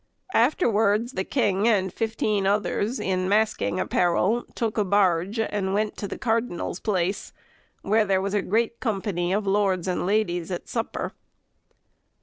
Afterwards 0.33 1.11
the 1.11 1.23
king 1.23 1.67
and 1.67 1.93
fifteen 1.93 2.47
others, 2.47 2.99
in 2.99 3.29
masking 3.29 3.79
apparel, 3.79 4.45
took 4.55 4.73
barge, 4.89 5.39
and 5.39 5.75
went 5.75 5.95
to 5.97 6.07
the 6.07 6.17
Cardinal's 6.17 6.79
place, 6.79 7.33
where 7.83 8.19
was 8.19 8.33
a 8.33 8.41
great 8.41 8.79
company 8.79 9.31
of 9.31 9.45
lords 9.45 9.87
and 9.87 10.07
ladies 10.07 10.49
at 10.49 10.67
supper,— 10.67 11.13